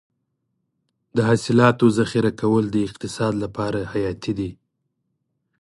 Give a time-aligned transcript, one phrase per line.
[1.15, 4.51] د حاصلاتو ذخیره کول د اقتصاد لپاره حیاتي دي.